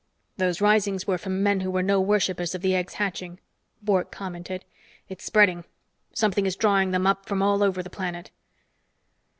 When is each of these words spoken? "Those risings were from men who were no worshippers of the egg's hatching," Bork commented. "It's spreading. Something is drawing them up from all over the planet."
"Those 0.37 0.61
risings 0.61 1.05
were 1.05 1.19
from 1.19 1.43
men 1.43 1.59
who 1.59 1.69
were 1.69 1.83
no 1.83 2.01
worshippers 2.01 2.55
of 2.55 2.63
the 2.63 2.73
egg's 2.73 2.95
hatching," 2.95 3.39
Bork 3.83 4.11
commented. 4.11 4.65
"It's 5.09 5.23
spreading. 5.23 5.63
Something 6.11 6.47
is 6.47 6.55
drawing 6.55 6.89
them 6.89 7.05
up 7.05 7.27
from 7.27 7.43
all 7.43 7.61
over 7.61 7.83
the 7.83 7.89
planet." 7.91 8.31